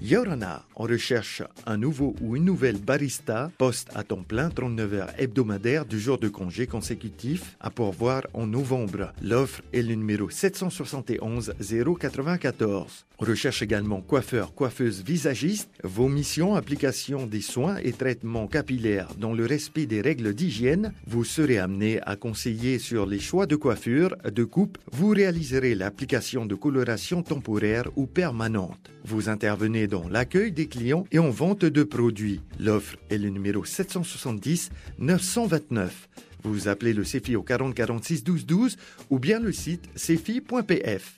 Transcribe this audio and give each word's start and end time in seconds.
Yorana, 0.00 0.64
on 0.76 0.84
recherche 0.84 1.42
un 1.66 1.76
nouveau 1.76 2.14
ou 2.20 2.36
une 2.36 2.44
nouvelle 2.44 2.78
barista, 2.78 3.50
poste 3.58 3.90
à 3.96 4.04
temps 4.04 4.22
plein, 4.22 4.48
39 4.48 4.94
heures 4.94 5.10
hebdomadaires 5.18 5.84
du 5.86 5.98
jour 5.98 6.18
de 6.18 6.28
congé 6.28 6.68
consécutif 6.68 7.56
à 7.58 7.70
pourvoir 7.70 8.22
en 8.32 8.46
novembre. 8.46 9.12
L'offre 9.22 9.62
est 9.72 9.82
le 9.82 9.96
numéro 9.96 10.30
771 10.30 11.54
094. 11.58 13.07
Recherche 13.18 13.62
également 13.62 14.00
coiffeur, 14.00 14.54
coiffeuse, 14.54 15.02
visagiste. 15.02 15.68
Vos 15.82 16.08
missions, 16.08 16.54
application 16.54 17.26
des 17.26 17.40
soins 17.40 17.76
et 17.82 17.92
traitements 17.92 18.46
capillaires 18.46 19.08
dans 19.18 19.32
le 19.32 19.44
respect 19.44 19.86
des 19.86 20.00
règles 20.00 20.34
d'hygiène. 20.34 20.92
Vous 21.04 21.24
serez 21.24 21.58
amené 21.58 22.00
à 22.02 22.14
conseiller 22.14 22.78
sur 22.78 23.06
les 23.06 23.18
choix 23.18 23.46
de 23.46 23.56
coiffure, 23.56 24.16
de 24.24 24.44
coupe. 24.44 24.78
Vous 24.92 25.08
réaliserez 25.08 25.74
l'application 25.74 26.46
de 26.46 26.54
coloration 26.54 27.24
temporaire 27.24 27.88
ou 27.96 28.06
permanente. 28.06 28.92
Vous 29.04 29.28
intervenez 29.28 29.88
dans 29.88 30.08
l'accueil 30.08 30.52
des 30.52 30.68
clients 30.68 31.04
et 31.10 31.18
en 31.18 31.30
vente 31.30 31.64
de 31.64 31.82
produits. 31.82 32.40
L'offre 32.60 32.96
est 33.10 33.18
le 33.18 33.30
numéro 33.30 33.64
770 33.64 34.70
929. 34.98 36.08
Vous 36.44 36.68
appelez 36.68 36.92
le 36.92 37.02
CEFI 37.02 37.34
au 37.34 37.42
40 37.42 37.74
46 37.74 38.22
12 38.22 38.46
12 38.46 38.76
ou 39.10 39.18
bien 39.18 39.40
le 39.40 39.50
site 39.50 39.88
cefi.pf. 39.96 41.16